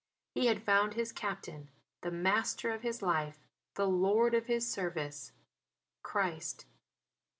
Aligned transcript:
He 0.33 0.47
had 0.47 0.63
found 0.63 0.95
his 0.95 1.11
Captain 1.11 1.69
the 2.01 2.09
Master 2.09 2.71
of 2.71 2.81
his 2.81 3.03
life, 3.03 3.37
the 3.75 3.85
Lord 3.87 4.33
of 4.33 4.47
his 4.47 4.67
service, 4.67 5.31
Christ. 6.01 6.65